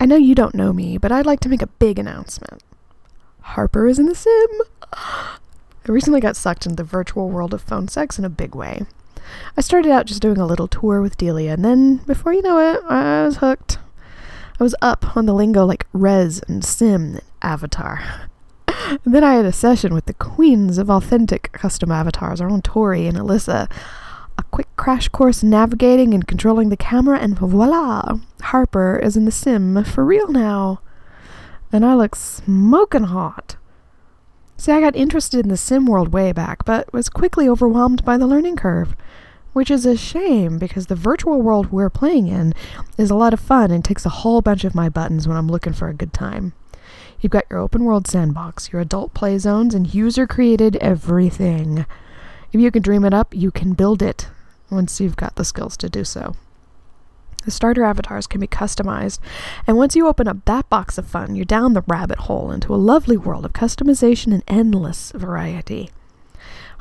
[0.00, 2.62] I know you don't know me, but I'd like to make a big announcement.
[3.40, 4.48] Harper is in the sim.
[4.92, 5.38] I
[5.86, 8.82] recently got sucked into the virtual world of phone sex in a big way.
[9.56, 12.58] I started out just doing a little tour with Delia, and then, before you know
[12.58, 13.78] it, I was hooked.
[14.60, 18.28] I was up on the lingo like res and sim and avatar.
[19.04, 23.06] then I had a session with the queens of authentic custom avatars, our own Tori
[23.06, 23.70] and Alyssa.
[24.88, 28.20] Crash course in navigating and controlling the camera, and voila!
[28.40, 30.80] Harper is in the sim for real now.
[31.70, 33.56] And I look smoking hot.
[34.56, 38.16] See, I got interested in the sim world way back, but was quickly overwhelmed by
[38.16, 38.96] the learning curve.
[39.52, 42.54] Which is a shame because the virtual world we're playing in
[42.96, 45.48] is a lot of fun and takes a whole bunch of my buttons when I'm
[45.48, 46.54] looking for a good time.
[47.20, 51.84] You've got your open world sandbox, your adult play zones, and user created everything.
[52.54, 54.30] If you can dream it up, you can build it
[54.70, 56.34] once you've got the skills to do so.
[57.44, 59.20] The starter avatars can be customized,
[59.66, 62.74] and once you open up that box of fun, you're down the rabbit hole into
[62.74, 65.90] a lovely world of customization and endless variety.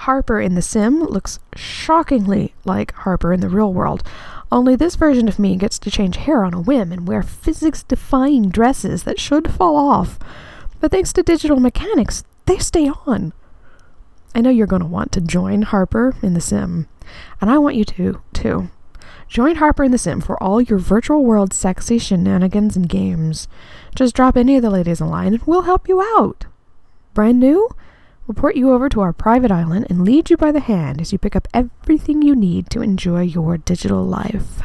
[0.02, 4.04] Harper in The Sim looks shockingly like Harper in the real world,
[4.52, 7.84] only this version of me gets to change hair on a whim and wear physics
[7.84, 10.18] defying dresses that should fall off.
[10.80, 13.34] But thanks to digital mechanics, they stay on.
[14.38, 16.88] I know you're going to want to join Harper in The Sim,
[17.42, 18.70] and I want you to, too.
[19.28, 23.48] Join Harper in The Sim for all your virtual world sexy shenanigans and games.
[23.96, 26.46] Just drop any of the ladies in line and we'll help you out.
[27.16, 27.68] Brand new?
[28.28, 31.12] We'll port you over to our private island and lead you by the hand as
[31.12, 34.62] you pick up everything you need to enjoy your digital life.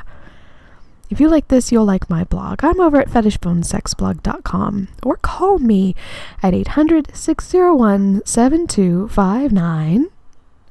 [1.12, 2.64] If you like this, you'll like my blog.
[2.64, 5.94] I'm over at fetishbonesexblog.com or call me
[6.42, 10.06] at 800 601 7259.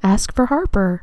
[0.02, 0.90] Ask for Harper.